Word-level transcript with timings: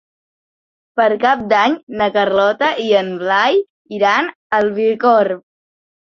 Per 0.99 1.05
Cap 1.23 1.41
d'Any 1.51 1.73
na 1.99 2.07
Carlota 2.15 2.69
i 2.83 2.85
en 3.01 3.11
Blai 3.23 3.59
iran 3.99 4.31
a 4.61 4.63
Bicorb. 4.79 5.45